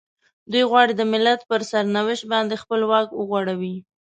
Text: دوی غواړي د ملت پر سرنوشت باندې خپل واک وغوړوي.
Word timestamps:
دوی 0.51 0.63
غواړي 0.71 0.93
د 0.95 1.01
ملت 1.13 1.39
پر 1.49 1.61
سرنوشت 1.71 2.25
باندې 2.33 2.61
خپل 2.63 2.81
واک 2.91 3.07
وغوړوي. 3.13 3.75